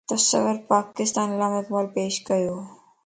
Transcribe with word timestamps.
تصورِ 0.09 0.53
پاڪستان 0.71 1.27
علاما 1.35 1.57
اقبال 1.61 1.85
پيش 1.95 2.13
ڪيو 2.27 2.55